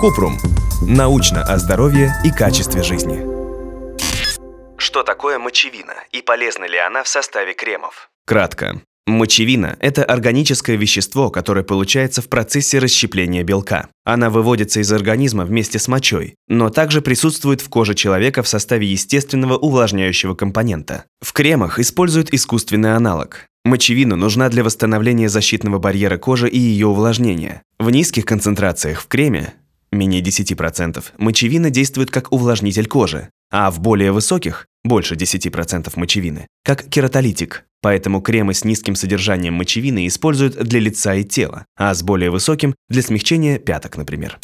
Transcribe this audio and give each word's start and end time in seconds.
Купрум. 0.00 0.38
Научно 0.82 1.42
о 1.42 1.58
здоровье 1.58 2.12
и 2.24 2.30
качестве 2.30 2.82
жизни. 2.82 3.20
Что 4.76 5.02
такое 5.04 5.38
мочевина 5.38 5.94
и 6.10 6.22
полезна 6.22 6.64
ли 6.64 6.76
она 6.78 7.02
в 7.02 7.08
составе 7.08 7.54
кремов? 7.54 8.10
Кратко. 8.26 8.82
Мочевина– 9.06 9.76
это 9.80 10.04
органическое 10.04 10.76
вещество, 10.76 11.30
которое 11.30 11.64
получается 11.64 12.22
в 12.22 12.28
процессе 12.28 12.78
расщепления 12.78 13.42
белка. 13.42 13.88
Она 14.04 14.30
выводится 14.30 14.80
из 14.80 14.92
организма 14.92 15.44
вместе 15.44 15.80
с 15.80 15.88
мочой, 15.88 16.36
но 16.46 16.70
также 16.70 17.00
присутствует 17.02 17.60
в 17.60 17.68
коже 17.68 17.94
человека 17.94 18.44
в 18.44 18.48
составе 18.48 18.86
естественного 18.86 19.56
увлажняющего 19.56 20.34
компонента. 20.34 21.04
В 21.20 21.32
кремах 21.32 21.80
используют 21.80 22.32
искусственный 22.32 22.94
аналог. 22.94 23.46
Мочевина 23.64 24.16
нужна 24.16 24.48
для 24.48 24.64
восстановления 24.64 25.28
защитного 25.28 25.78
барьера 25.78 26.18
кожи 26.18 26.48
и 26.48 26.58
ее 26.58 26.88
увлажнения. 26.88 27.62
В 27.78 27.90
низких 27.90 28.24
концентрациях 28.24 29.00
в 29.00 29.06
креме 29.06 29.54
менее 29.92 30.20
10%, 30.20 31.04
мочевина 31.18 31.70
действует 31.70 32.10
как 32.10 32.32
увлажнитель 32.32 32.86
кожи, 32.86 33.30
а 33.52 33.70
в 33.70 33.80
более 33.80 34.10
высоких, 34.10 34.66
больше 34.82 35.14
10% 35.14 35.92
мочевины, 35.94 36.48
как 36.64 36.88
кератолитик. 36.88 37.64
Поэтому 37.82 38.20
кремы 38.20 38.54
с 38.54 38.64
низким 38.64 38.96
содержанием 38.96 39.54
мочевины 39.54 40.06
используют 40.06 40.56
для 40.56 40.80
лица 40.80 41.14
и 41.14 41.24
тела, 41.24 41.66
а 41.76 41.94
с 41.94 42.02
более 42.02 42.30
высоким– 42.30 42.74
для 42.88 43.02
смягчения 43.02 43.58
пяток, 43.58 43.96
например. 43.96 44.38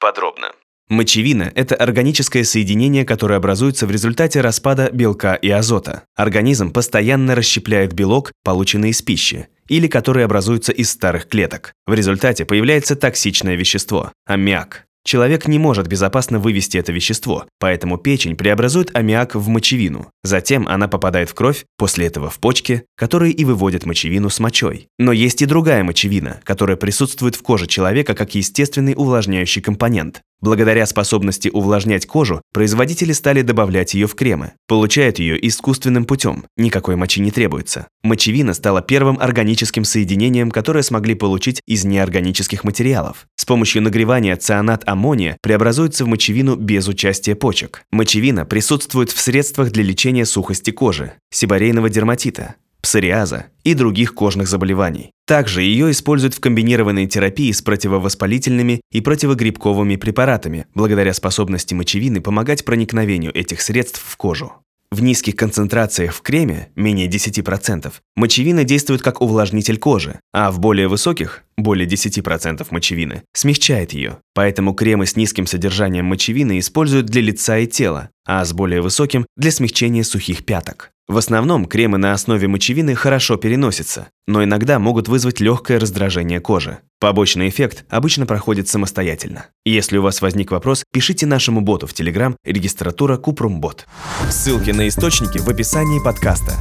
Подробно. 0.00 0.52
Мочевина– 0.88 1.52
это 1.54 1.74
органическое 1.74 2.44
соединение, 2.44 3.04
которое 3.04 3.36
образуется 3.36 3.86
в 3.86 3.90
результате 3.90 4.40
распада 4.40 4.88
белка 4.90 5.34
и 5.34 5.50
азота. 5.50 6.04
Организм 6.16 6.70
постоянно 6.70 7.34
расщепляет 7.34 7.92
белок, 7.92 8.32
полученный 8.42 8.90
из 8.90 9.02
пищи, 9.02 9.48
или 9.68 9.86
который 9.86 10.24
образуется 10.24 10.72
из 10.72 10.90
старых 10.90 11.28
клеток. 11.28 11.74
В 11.86 11.92
результате 11.92 12.46
появляется 12.46 12.96
токсичное 12.96 13.54
вещество– 13.54 14.12
аммиак. 14.26 14.86
Человек 15.04 15.46
не 15.46 15.58
может 15.58 15.86
безопасно 15.86 16.38
вывести 16.38 16.76
это 16.76 16.92
вещество, 16.92 17.46
поэтому 17.58 17.96
печень 17.96 18.36
преобразует 18.36 18.94
аммиак 18.94 19.34
в 19.34 19.48
мочевину. 19.48 20.10
Затем 20.22 20.68
она 20.68 20.88
попадает 20.88 21.30
в 21.30 21.34
кровь, 21.34 21.64
после 21.78 22.06
этого 22.06 22.28
в 22.28 22.38
почки, 22.40 22.84
которые 22.94 23.32
и 23.32 23.44
выводят 23.44 23.86
мочевину 23.86 24.28
с 24.28 24.38
мочой. 24.38 24.88
Но 24.98 25.12
есть 25.12 25.40
и 25.40 25.46
другая 25.46 25.82
мочевина, 25.82 26.40
которая 26.44 26.76
присутствует 26.76 27.36
в 27.36 27.42
коже 27.42 27.66
человека 27.66 28.14
как 28.14 28.34
естественный 28.34 28.94
увлажняющий 28.96 29.62
компонент. 29.62 30.20
Благодаря 30.40 30.86
способности 30.86 31.48
увлажнять 31.52 32.06
кожу, 32.06 32.42
производители 32.52 33.12
стали 33.12 33.42
добавлять 33.42 33.94
ее 33.94 34.06
в 34.06 34.14
кремы. 34.14 34.52
Получают 34.68 35.18
ее 35.18 35.36
искусственным 35.48 36.04
путем, 36.04 36.44
никакой 36.56 36.94
мочи 36.94 37.20
не 37.20 37.32
требуется. 37.32 37.88
Мочевина 38.04 38.54
стала 38.54 38.80
первым 38.80 39.18
органическим 39.18 39.84
соединением, 39.84 40.52
которое 40.52 40.82
смогли 40.82 41.14
получить 41.14 41.60
из 41.66 41.84
неорганических 41.84 42.62
материалов. 42.62 43.26
С 43.34 43.44
помощью 43.44 43.82
нагревания 43.82 44.36
цианат 44.36 44.82
аммония 44.86 45.36
преобразуется 45.42 46.04
в 46.04 46.08
мочевину 46.08 46.54
без 46.54 46.86
участия 46.86 47.34
почек. 47.34 47.82
Мочевина 47.90 48.44
присутствует 48.44 49.10
в 49.10 49.20
средствах 49.20 49.72
для 49.72 49.82
лечения 49.82 50.24
сухости 50.24 50.70
кожи, 50.70 51.14
сибарейного 51.30 51.90
дерматита, 51.90 52.54
псориаза 52.88 53.48
и 53.64 53.74
других 53.74 54.14
кожных 54.14 54.48
заболеваний. 54.48 55.10
Также 55.26 55.60
ее 55.60 55.90
используют 55.90 56.32
в 56.32 56.40
комбинированной 56.40 57.06
терапии 57.06 57.52
с 57.52 57.60
противовоспалительными 57.60 58.80
и 58.90 59.02
противогрибковыми 59.02 59.96
препаратами, 59.96 60.64
благодаря 60.74 61.12
способности 61.12 61.74
мочевины 61.74 62.22
помогать 62.22 62.64
проникновению 62.64 63.36
этих 63.36 63.60
средств 63.60 64.02
в 64.02 64.16
кожу. 64.16 64.54
В 64.90 65.02
низких 65.02 65.36
концентрациях 65.36 66.14
в 66.14 66.22
креме, 66.22 66.70
менее 66.76 67.08
10%, 67.08 67.92
мочевина 68.16 68.64
действует 68.64 69.02
как 69.02 69.20
увлажнитель 69.20 69.76
кожи, 69.76 70.18
а 70.32 70.50
в 70.50 70.58
более 70.58 70.88
высоких, 70.88 71.42
более 71.58 71.86
10% 71.86 72.66
мочевины, 72.70 73.22
смягчает 73.34 73.92
ее. 73.92 74.16
Поэтому 74.32 74.72
кремы 74.72 75.04
с 75.04 75.14
низким 75.14 75.46
содержанием 75.46 76.06
мочевины 76.06 76.58
используют 76.58 77.04
для 77.04 77.20
лица 77.20 77.58
и 77.58 77.66
тела, 77.66 78.08
а 78.24 78.42
с 78.42 78.54
более 78.54 78.80
высоким– 78.80 79.26
для 79.36 79.50
смягчения 79.50 80.04
сухих 80.04 80.46
пяток. 80.46 80.90
В 81.08 81.16
основном 81.16 81.64
кремы 81.64 81.96
на 81.96 82.12
основе 82.12 82.48
мочевины 82.48 82.94
хорошо 82.94 83.38
переносятся, 83.38 84.08
но 84.26 84.44
иногда 84.44 84.78
могут 84.78 85.08
вызвать 85.08 85.40
легкое 85.40 85.80
раздражение 85.80 86.38
кожи. 86.38 86.80
Побочный 87.00 87.48
эффект 87.48 87.86
обычно 87.88 88.26
проходит 88.26 88.68
самостоятельно. 88.68 89.46
Если 89.64 89.96
у 89.96 90.02
вас 90.02 90.20
возник 90.20 90.50
вопрос, 90.50 90.84
пишите 90.92 91.24
нашему 91.24 91.62
боту 91.62 91.86
в 91.86 91.94
Telegram 91.94 92.36
регистратура 92.44 93.16
Купрумбот. 93.16 93.86
Ссылки 94.28 94.70
на 94.70 94.86
источники 94.86 95.38
в 95.38 95.48
описании 95.48 96.04
подкаста. 96.04 96.52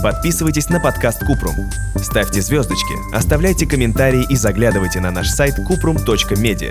Подписывайтесь 0.00 0.68
на 0.68 0.78
подкаст 0.78 1.26
Купрум. 1.26 1.56
Ставьте 1.96 2.40
звездочки, 2.40 2.94
оставляйте 3.12 3.66
комментарии 3.66 4.24
и 4.30 4.36
заглядывайте 4.36 5.00
на 5.00 5.10
наш 5.10 5.28
сайт 5.30 5.56
kuprum.media. 5.68 6.70